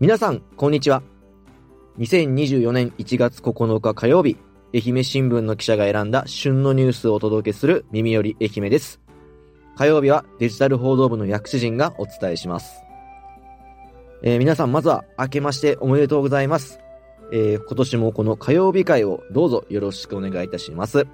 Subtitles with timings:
[0.00, 1.02] 皆さん、こんにちは。
[1.98, 4.36] 2024年1月9日火曜日、
[4.72, 9.00] 愛媛新聞の記者が選んだ旬のニュースをお届けする耳より愛媛です。
[9.76, 12.84] 火曜日はデジタル報道部の薬師陣がお伝えします。
[14.22, 16.78] えー、皆さん、まずは明けましておめでとうございます。
[17.32, 21.08] えー、今年もこの火曜日会をどうぞよろしくお願いいたします。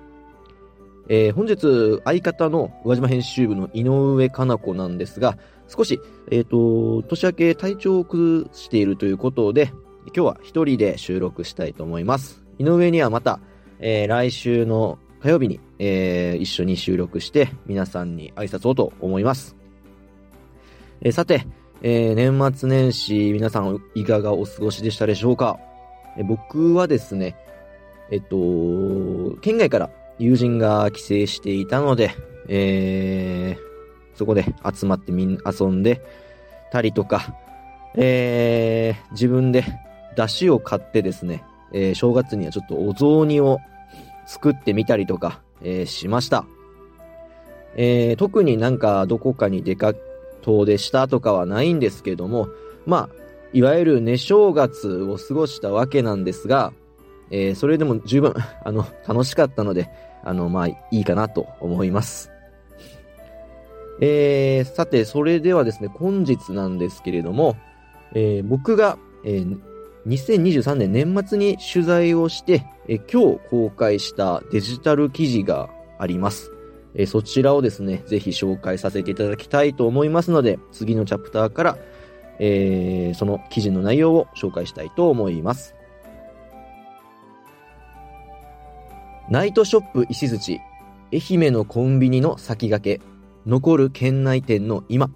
[1.09, 5.37] えー、本日、相方の宇和島編集部の井上かな子なんですが、
[5.69, 6.01] 少し、
[6.31, 9.73] えっ、ー、と、年明け体調を崩しているということで、
[10.07, 12.43] 今日は一人で収録したいと思います。
[12.59, 13.41] 井上にはまた、
[13.81, 19.57] えー、来週の火曜日に、えー、一緒に収録して皆さんに挨拶をと思います。
[21.01, 21.47] えー、さて、
[21.83, 25.59] えー、年末年始皆さんいかがお過ごしでしたでしょうか、
[26.17, 27.37] えー、僕はですね、
[28.11, 32.13] えっと、県外から友人が帰省していたので、
[32.49, 36.03] えー、そこで集まってみんな遊んで
[36.71, 37.35] たりとか、
[37.97, 39.65] えー、自分で
[40.17, 43.59] 出汁を買ってですね、えー、正月にはちょっとお雑煮を
[44.27, 46.45] 作ってみたりとか、えー、しました。
[47.77, 49.93] えー、特になんかどこかに出か、
[50.43, 52.49] 遠出したとかはないんですけども、
[52.87, 56.73] まあ、いわゆる寝正月を過ごしたわけなんですが、
[57.31, 59.89] えー、それでも十分、 あの、楽しかったので、
[60.23, 62.31] あの、まあ、いいかなと思います。
[64.01, 67.57] えー、さて、それではですね、本日なんですけれども、
[68.15, 69.59] えー、僕が、えー、
[70.07, 76.51] 2023年年末に取材をして、え今日公開したデジタル記事があります。
[76.95, 81.79] えそちらをですね、ぜひ紹介させていただきたいと思いますので、次のチャプターから、
[82.39, 85.74] えー、その記事の内容を紹介したいと思います。
[89.31, 90.61] ナイトショップ石槌、
[91.11, 93.05] 愛媛のコンビニの先駆け、
[93.47, 95.09] 残る県内店の今。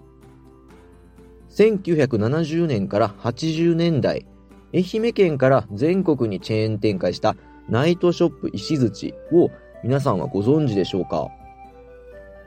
[1.50, 4.26] 1970年から80年代、
[4.72, 7.36] 愛媛県から全国にチェーン展開した
[7.68, 9.50] ナイトショップ石槌を
[9.84, 11.28] 皆さんはご存知でしょうか？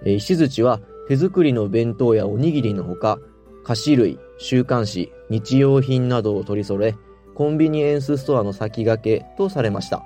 [0.04, 3.20] 石槌は手作りの弁当やおにぎりのほか、
[3.64, 6.96] 菓子類、週刊誌、日用品などを取り揃え、
[7.36, 10.04] コンビニエンスストアの先駆けとされました。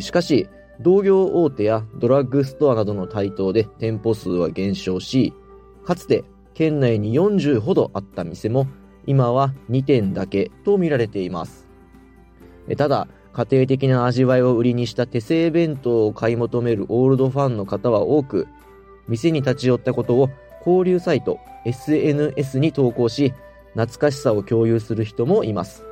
[0.00, 0.48] しかし、
[0.80, 5.32] 同業大手やドラッグストアなどの台頭で店舗数は減少し、
[5.84, 6.24] かつて
[6.54, 8.66] 県内に40ほどあった店も
[9.06, 11.68] 今は2店だけと見られています。
[12.76, 18.48] ただ、家庭的な味わいを売りにした手製弁当を買い求めるオールドファンの方は多く、
[19.08, 20.30] 店に立ち寄ったことを
[20.66, 23.32] 交流サイト SNS に投稿し、
[23.74, 25.84] 懐かしさを共有する人もいます。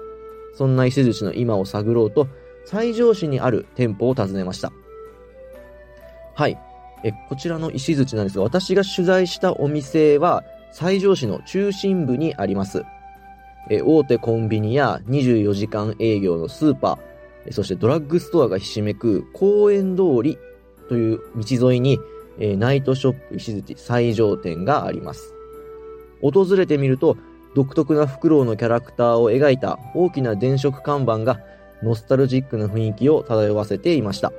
[0.54, 2.28] そんな石槌の今を探ろうと、
[2.64, 4.72] 西条市にある店舗を訪ねました。
[6.34, 6.58] はい。
[7.04, 10.42] え、こちらの石槌なんですが、私が取材したお店は、
[10.72, 12.82] 西条市の中心部にあります。
[13.70, 20.38] え、大手コンビニや24時間営業のスーパー、そしてドラッグストアがひしめく公園通り
[20.88, 21.98] という道沿いに、
[22.38, 25.32] えナイトショップ石槌西条店があります。
[26.22, 27.16] 訪れてみると、
[27.54, 31.38] 独特なフクロウのキャラクターを描いた大きな電飾看板が
[31.82, 34.32] ノスタルジックな雰囲気を漂わせていました。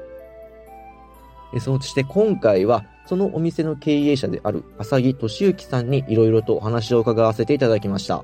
[1.60, 8.24] そして今回は、そのお店の経営者である浅木俊之さんにいろいろとお話を伺わせていただきました。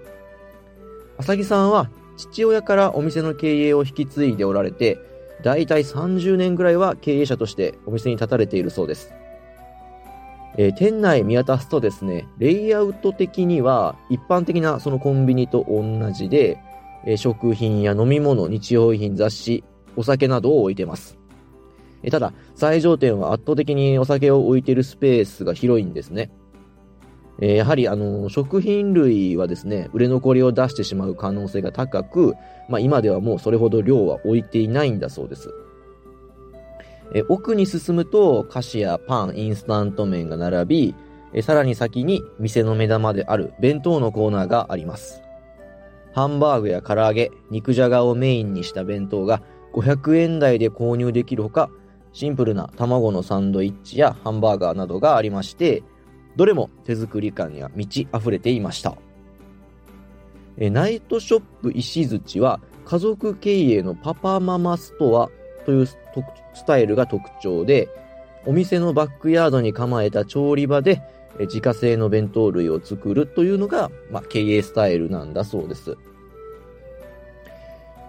[1.17, 4.97] 浅木さんは父親からお店の経営を引き継いでおられて、
[5.43, 9.13] だいたい30年ぐらいは経営者としてお店に立たれているそうです。
[10.57, 16.59] えー、店内見渡すとですね、レイアウト的には一般的なそのコンビニと同じで、
[17.05, 19.63] え、食品や飲み物、日用品、雑誌、
[19.95, 21.17] お酒などを置いてます。
[22.03, 26.31] え、ただ、最上店は圧倒的にお酒を置いてるスペースが広いんですね。
[27.39, 32.35] えやはり、あの、食品類はですね、売れ残りを出してしまう可能性が高く、
[32.69, 35.51] まあ今ではもうそれほど量は置いていないんだそうです。
[37.13, 40.95] え奥に進むと菓子やパン、インスタント麺が並び、
[41.33, 45.21] えさらに先に店の目玉である弁当のコーナーがあります。
[46.13, 49.41] ハンバーグや唐揚げ、肉じゃがをメインにした弁当が
[49.73, 51.69] 500円台で購入できるほか、
[52.13, 55.83] シンプルな卵のサンドイッチやハンバーガーなどがありまして、
[56.35, 58.95] どれも手作り感や満ち溢れていました。
[60.57, 65.29] えナイトショップ石槌は家族経営のパパママストア
[65.65, 65.97] というス
[66.65, 67.89] タイルが特徴で、
[68.45, 71.01] お店のバックヤードに構えた調理場で
[71.39, 75.97] 自家製の弁当類を作るというのが、まあ、経営スタイルなんだそうです。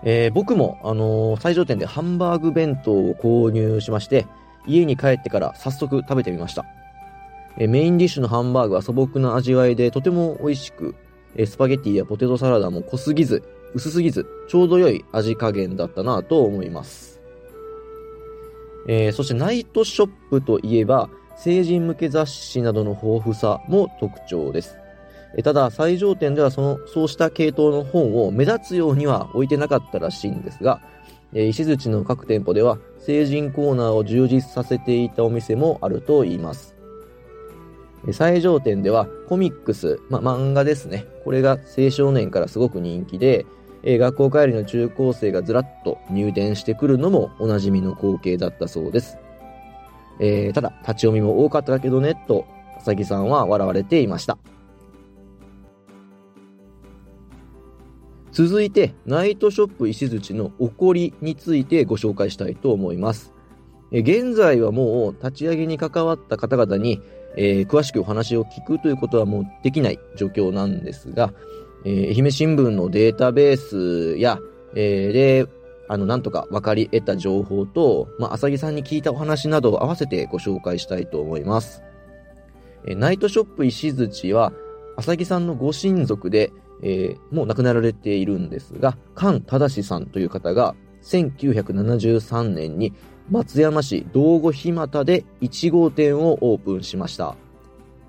[0.05, 4.27] えー、僕も、あのー、最上店でハンバーグ弁当を購入しまして、
[4.67, 6.65] 家に帰ってから早速食べてみました。
[7.59, 10.95] えー、メインディッシュのハンバーグは素朴な味わいでとても美味しく、
[11.37, 13.43] えスパゲティやポテトサラダも濃すぎず、
[13.75, 17.21] 薄すぎず、ちょうど良い味加減だったなと思います。
[18.89, 24.82] え、そしてナイトショップといえば、成人向け雑誌などの豊富さも特徴です。
[25.43, 30.83] ただ、最上店ではその、そうした系統の本を目立つようには置いてなかったらしいんですが、
[31.35, 36.75] え石槌の各店舗では成人コーナーを充実させていたお店もあると言います。
[38.11, 41.07] 最上店ではコミックス、ま漫画ですね。
[41.25, 43.47] これが青少年からすごく人気で、
[43.85, 49.19] 学校帰りの中高生がずらっと入店してくるのもおなじみの光景だったそうです。
[50.21, 52.45] えー、ただ、立ち読みも多かったけどね、と、
[52.79, 54.37] 浅木さんは笑われていました。
[58.33, 63.33] 続いて、ナイトショップ石槌の起こりについてご紹介したいと思います。
[63.93, 67.03] 現在はもう立ち上げに関わった方々に、
[67.37, 71.33] えー、詳しくお話を聞くということはもうできない状況なんですが、
[71.85, 74.39] えー、愛媛新聞のデータベースや、
[74.75, 75.47] えー、で、
[75.89, 81.83] あの、なんとか分かり得た情報と、まあ、浅木さんに聞いたお話などを合わせてご紹介したいと思います。
[82.87, 84.55] え、ナイトショップ石槌は、
[84.97, 86.51] 浅木さんのご親族で、
[86.83, 92.93] えー、もう亡くなられているんですが、菅忠さんという方が、1973年に
[93.31, 97.37] 松山市道後干俣で1号店をオープンしました。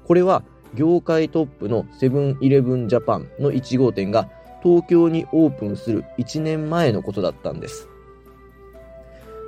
[0.06, 0.44] これは
[0.76, 4.30] 業界トップのセブンイレブンジャパンの1号店が
[4.64, 7.90] 東京にオープンする1年前のことだったんです。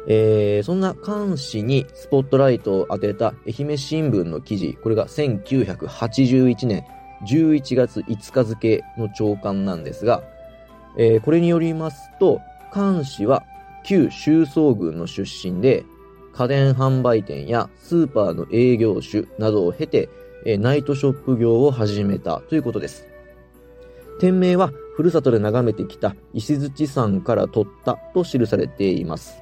[0.08, 6.86] えー、そんな監視にスポットライトを当てた愛媛新聞の記事、これが1981年
[7.26, 10.24] 11月5日付の朝刊なんですが、
[10.98, 12.42] えー、これによりますと、
[12.74, 13.44] 監視は
[13.84, 15.86] 旧収総軍の出身で、
[16.34, 20.10] 家電販売店やスーパーの営業種などを経て、
[20.46, 23.08] えナイトショップ業を始めたということです。
[24.20, 29.42] 店名は、ふるさとで眺めてきた石槌山から取ったと記されています。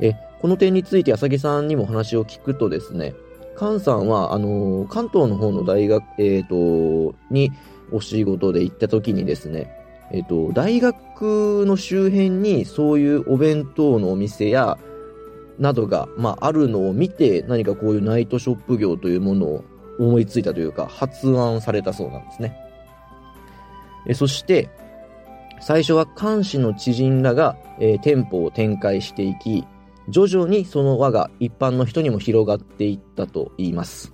[0.00, 3.14] えこの点について浅木さんにも話を聞くとですね、
[3.58, 7.52] 菅さんは、あのー、関東の方の大学、えっ、ー、と、に
[7.90, 9.74] お仕事で行った時にですね、
[10.12, 14.78] えっ、と、大学の周辺にそういうお弁当のお店や、
[15.58, 19.64] などが、まあ、あるのを見て、何かこういうナイトショップ業というものを
[19.98, 22.56] 思いついたというか、発案されたそうなんですね。
[24.06, 24.70] えそして、
[25.60, 29.64] 最初は監視の知人らが、えー、店舗を展開していき、
[30.08, 34.12] 徐々にその輪が一般の人にも広がっていったと言います。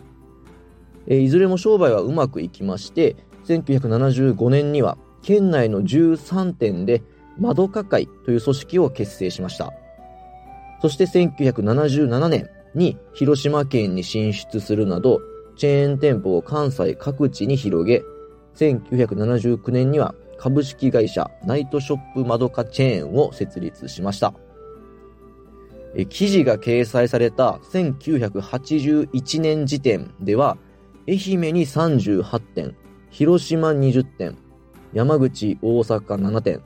[1.07, 7.03] え、いずれも商売はうまくいきまして、1975年には県内の13店で
[7.39, 9.73] 窓か会という組織を結成しました。
[10.81, 15.21] そして1977年に広島県に進出するなど、
[15.57, 18.03] チェーン店舗を関西各地に広げ、
[18.57, 24.35] 1979年には株式会社ナイトショップ窓かチェーンを設立しました。
[26.09, 30.57] 記事が掲載された1981年時点では、
[31.07, 32.75] 愛媛に38店、
[33.11, 34.37] 広島20店、
[34.93, 36.61] 山口、大阪7店、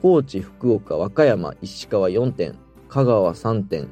[0.00, 2.58] 高知、福岡、和歌山、石川4店、
[2.88, 3.88] 香川3店、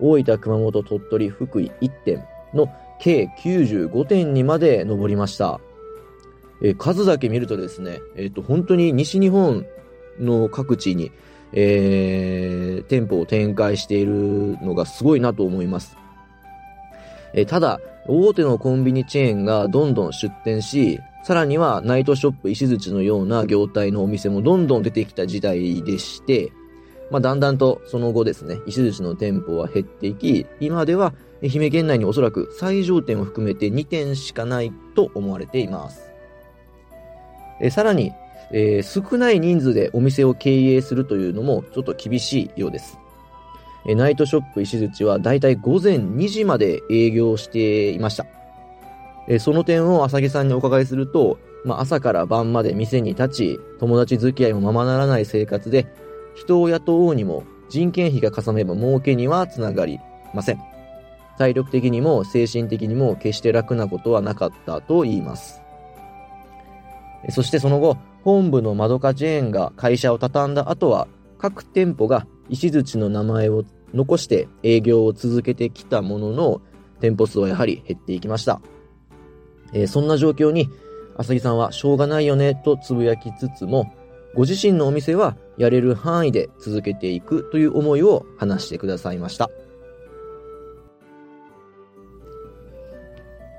[0.00, 2.24] 大分、熊本、鳥取、福井1店
[2.54, 2.68] の
[3.00, 5.60] 計95店にまで上りました。
[6.62, 9.66] え数だけ見るとですね、えっ、と、本当に西日本
[10.18, 11.10] の各地に、
[11.52, 15.96] えー、店舗を展開しているのがすごいなと思います。
[17.34, 26.50] えー、ただ、大手のコンビニチェーンがどんどん出店し、さらにはナイトショップ石槌のような業態のお店もどんどん出てきた時代でして、
[27.10, 36.10] まあ、だんだんとその後ですね、石槌の店舗は減っていき、今では愛媛県内におそらく最上店を含めて2店しかないと思われています。
[37.60, 38.12] えさらに、
[38.52, 42.98] えー、少ない人数でお店を経営するというのもちょっと厳しいようです。
[43.86, 48.26] えナイトショップ石槌はだいたい午前2時まで営業していました。
[49.28, 55.86] えその点を浅木さんにお伺いすると、まあ、朝から晩まで店に立ち、友達付き合いもままならない生活で、
[56.34, 59.98] 人を雇おうにも人件費がかさめば儲けにはつながり
[60.34, 60.60] ません。
[61.38, 65.62] 体力的にも精神的にも決して楽なことはなかったと言います。
[67.30, 71.08] そしてその後、本部の窓かチェーンが会社を畳んだ後は、
[71.38, 76.60] 各店舗が石槌の名前を残して営業を続けてきたものの、
[77.00, 78.60] 店舗数はやはり減っていきました。
[79.72, 80.68] えー、そんな状況に、
[81.16, 83.92] 浅木さんはしょうがないよねとつぶやきつつも、
[84.34, 89.50] ご自身のお店はやれる範囲で続けていくという思いを話してくださいました。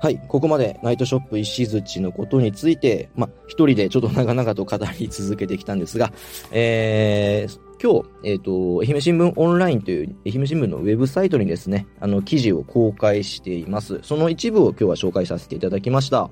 [0.02, 6.12] はい、ここまでナイトショップ石槌のことについて、まあ、一人でちょっと長々と語り続けてきたんですが、
[6.50, 14.00] えー、今日、えっ、ー、と、愛媛新聞オンラインという愛媛新聞のウェブサイトにですね、あの、記事を公開しています。
[14.02, 16.30] その一部を今日は紹介させていただきました。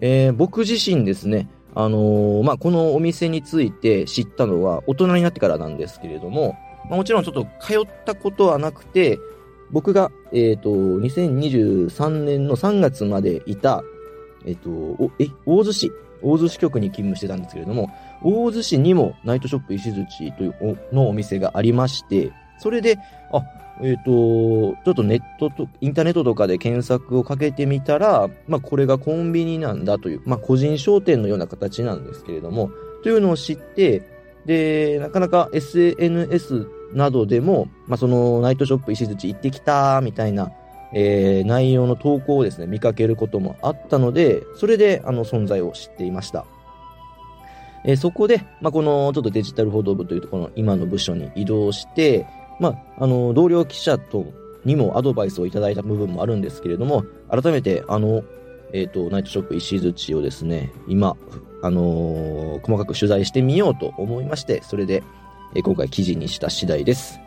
[0.00, 6.54] えー、僕自身ですね、あのー、まあ、このお店について知ったのは大人になってからなんですけれども、
[6.90, 9.18] まあ、もちろんちょっと通ったことはなくて、
[9.70, 13.82] 僕が、えっ、ー、と、2023年の3月までいた、
[14.44, 15.90] えっ、ー、と、え、大洲市、
[16.22, 17.90] 大洲市局に勤務してたんですけれども、
[18.22, 22.98] 大洲市にもナイトショップ石槌というのお店がありまして、それで、
[23.32, 23.42] あ、
[23.82, 32.70] えっ、ー、と、ちょっとネットと、インターネットとかで検索をかけてみたら、まあこれがコンビニなんだという、まあ個人商店のような形なんですけれども、
[33.02, 34.02] というのを知って、
[34.46, 40.52] で、なかなか SNS などでも、まあ、そのナイトショップ石槌行ってきたみたいな、
[40.92, 46.46] えー、内容の投稿をですね、見かけることもあったので、それであの存在を知っていました。
[47.84, 52.26] えー、そこで、まあ、このちょっとデジタル報道部というところの今の部署に移動して、
[52.60, 54.26] まあ、あの、同僚記者と
[54.64, 58.22] にもアドバイスをいただいた部分もあるんですけれども、改めて、あの、
[58.72, 61.16] えっ、ー、と、ナイトショップ石槌をですね、今、
[61.62, 65.02] あのー、細かく取材してみようと思いまして、それで、
[65.54, 67.20] え今回記事にした次第です。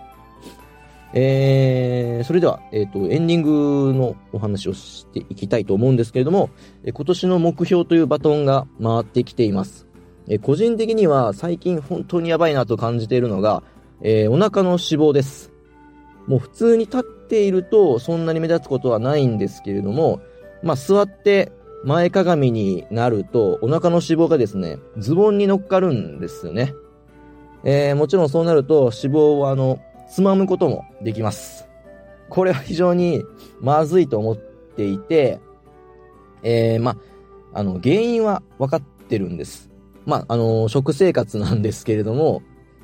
[1.14, 6.50] えー、それでは、えっ、ー、と、エンディングのお話をしていきたいと思うんですけれども、
[6.84, 9.88] え今年の目標というバトンが回ってきています。
[10.28, 13.64] え個人的には最近本当にやばいなと感じているのが、
[14.02, 15.54] えー、お腹の脂肪です。
[16.28, 20.20] もう普通に立っているとそんなに目立つことはないんですけれども、
[20.62, 21.54] まあ座って
[21.86, 26.74] 前かがみになるとお腹の脂肪がですね、ズボンに乗っかるんですよね。
[27.70, 31.68] えー、もちろんそうなると脂肪をあの、つまむこともできます。
[32.30, 33.26] これは非常に
[33.60, 35.42] まずいと思っていて、
[36.44, 36.96] えー、ま、
[37.54, 39.70] あの、原因は分かってるんです。
[40.06, 42.42] まあ、あの、食生活なんですけれども、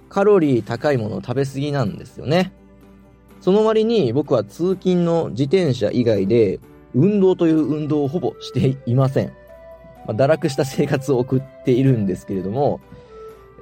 [0.09, 2.53] カロリー高いものを食べ過ぎなんですよね。
[3.39, 6.59] その割に僕は通勤の自転車以外で、
[6.93, 9.27] 運動という運動をほぼしていません。
[10.05, 12.81] まあ、堕落した生活を送っているんですけれども、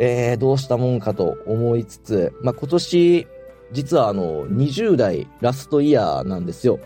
[0.03, 3.27] えー、どうしたもんかと思いつつ、まあ、今年、
[3.71, 6.79] 実はあの、20代ラストイヤーなんですよ。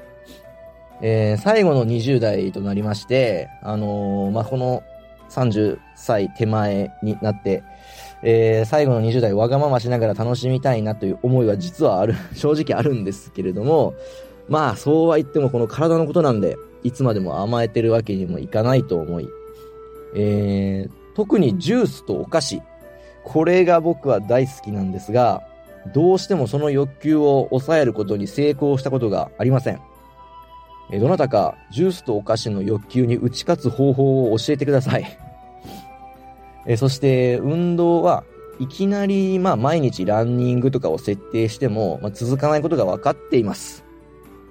[1.02, 4.84] えー、最後の20代となりまして、あのー、まあ、この
[5.30, 7.64] 30歳手前になって、
[8.22, 13.94] えー、最後の20代わがまましながら楽しみたいなという思いは実はある、 正直あるんですけれども、
[14.50, 19.30] まあ、そうは言ってもこの体のことなんで、いつまでも甘えてるわけにもいかないと思い、
[20.16, 22.62] えー、特にジュースとお菓子、
[23.26, 25.44] これが僕は大好きなんですが、
[25.94, 29.82] どうしてもその欲求を抑えることに成功したことがありません。
[30.92, 35.06] えどなたかジュースとお菓子の欲求に打ち勝つ方法を教えてください。
[36.68, 38.24] えそして運動は
[38.60, 43.84] いきなりまあ毎日ランニングとかを設定しても、まあ、続かないことが分かっています。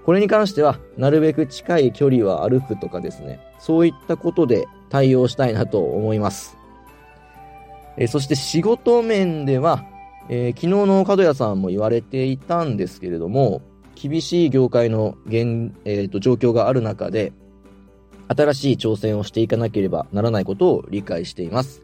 [0.04, 6.58] これに関してはなるべく近い距離は歩くとかですね、そういったことで対応したいなと思います。
[7.96, 9.84] えー、そして仕事面では、
[10.28, 13.62] えー、昨日の角谷さんも言われていたんですけれども、
[13.94, 17.32] 厳しい業界の現、えーと、状況がある中で、
[18.28, 21.82] 新しい挑戦をしていかなければならないことを理解しています。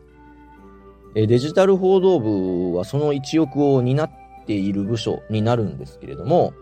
[1.15, 4.11] えー、デジタル報道部はその一翼を担っ
[4.47, 6.55] ている部署になるんですけれども、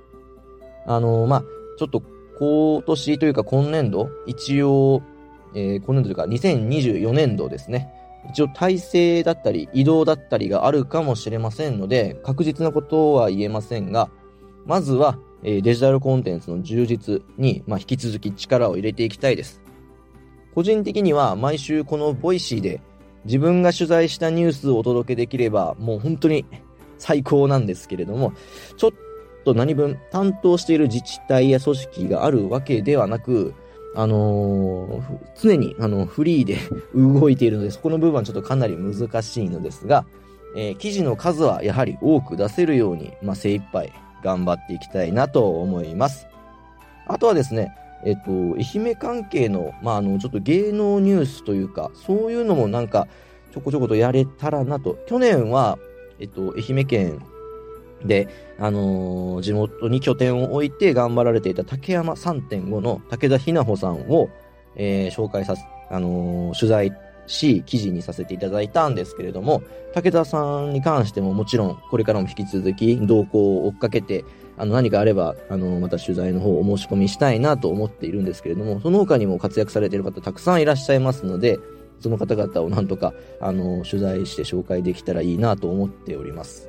[0.87, 1.45] あのー、まあ、
[1.79, 2.03] ちょっと
[2.39, 5.03] 今年というか今年度、一応、
[5.55, 7.93] えー、今年度というか2024年度ですね。
[8.29, 14.11] 一応体制だったり移動だったりがあるかもしれませんので、確実なことは言えませんが、
[14.67, 19.63] まずは、えデジタルコンテンツの充実に、ま、引き続き力を入れていきたいです。
[20.55, 22.81] 個人的には毎週この Voicy で
[23.25, 26.45] 自分が取材したニュースをお届けできればもう本当に
[26.99, 28.33] 最高なんですけれども、
[28.77, 28.91] ちょっ
[29.45, 33.55] と何分担当している自治体や組織があるわけではなく、
[33.95, 36.59] あのー、常にあのフリーで
[36.95, 40.05] 動いているので、そこの部分はちょっとかなり難しいのですが、
[40.57, 43.93] えー、記事の数はやはり多く出せるように、まあ、精一杯
[44.23, 46.27] 頑張っていきたいなと思います。
[47.07, 53.09] あとはですね、えっと、愛媛関係の、まあ、あの、ちょっと芸能ニュースというか、そういうのもなんか、
[53.53, 54.99] ちょこちょことやれたらなと。
[55.07, 55.79] 去年は、
[56.21, 57.23] えっと、愛媛県
[58.05, 58.29] で、
[58.59, 64.31] あのー、地元に拠点を置いて頑張られていた竹山3.5の武田ひなほさんを、
[64.77, 66.93] えー、紹介させ、あのー、取材
[67.27, 69.63] し記事にさせていただいたんですけれども、
[69.95, 74.25] 武田さんに関してももちろんこれからも引き続き動向を追っかけて、
[74.57, 81.59] あの何かあれば、あの、また取材の方をお申し込みしたいなと思っているんですけれども、その他にも活躍されている方たくさんいらっしゃいますので、
[82.01, 86.68] その方々をなんとか、あの、取材して紹介できたらいいなと思っております。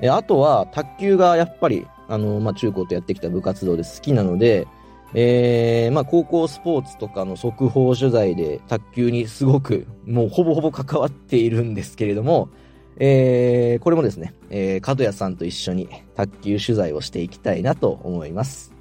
[0.00, 4.66] えあとは、卓球がやっぱり、あの、まあ、中高とやってきた部活動で好きなので、
[5.14, 12.48] えー、まあ、高校スポーツとかの速報取材で卓球にすごく、もうほぼほぼ関わっているんですけれども、
[12.96, 18.72] えー、これもですね、えー、角谷さんと一緒に卓球取材をしていきたいなと思います。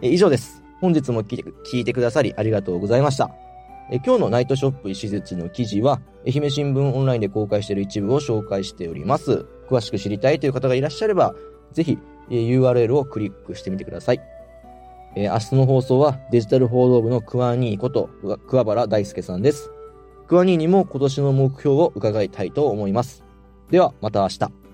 [0.00, 0.62] えー、以上です。
[0.80, 3.30] 本日も聞いてくださりありがとうございました。
[3.90, 9.46] え今日のナイトショップ石槌の記事は、愛媛新聞オンラインで公開している一部を紹介しております。
[9.68, 11.34] 詳しく知りたいという方がいらっしゃれば、
[11.72, 11.98] ぜひ、
[12.30, 14.20] URL をクリックしてみてください。
[15.14, 18.10] え明日の放送はデジタル報道部のクワニーこと
[18.48, 19.70] 桑原大輔さんです。
[20.26, 23.24] クワニーにも今年の目標を伺いたいと思います。
[23.70, 24.65] では、また明日。